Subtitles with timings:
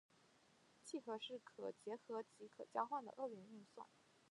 [0.83, 3.85] 楔和是可结合及可交换的二元运算。